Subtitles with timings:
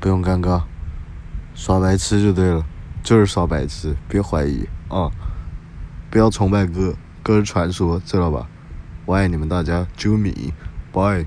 [0.00, 0.62] 不用尴尬
[1.54, 2.64] 耍白痴就对了
[3.02, 5.10] 就是耍白痴别怀疑啊
[6.10, 8.48] 不要崇拜哥哥是传说知道吧？
[9.04, 10.54] 我爱你们大家啾咪
[10.92, 11.26] 拜